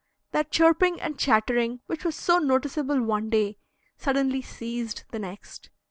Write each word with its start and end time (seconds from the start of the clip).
Their 0.31 0.45
chirping 0.45 0.99
and 0.99 1.19
chattering, 1.19 1.81
which 1.85 2.03
was 2.03 2.15
so 2.15 2.39
noticeable 2.39 3.03
one 3.03 3.29
day, 3.29 3.59
suddenly 3.99 4.41
ceased 4.41 5.05
the 5.11 5.19
next. 5.19 5.69